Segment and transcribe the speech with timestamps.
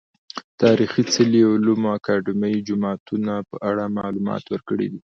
[0.61, 4.99] تاريخي څلي، علومو اکادميو، جوماتونه په اړه معلومات ورکړي دي.